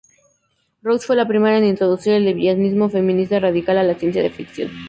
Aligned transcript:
Russ 0.81 1.05
fue 1.05 1.15
la 1.15 1.27
primera 1.27 1.59
en 1.59 1.63
introducir 1.65 2.13
el 2.13 2.25
lesbianismo 2.25 2.89
feminista 2.89 3.39
radical 3.39 3.77
en 3.77 3.87
la 3.87 3.99
ciencia 3.99 4.27
ficción. 4.31 4.71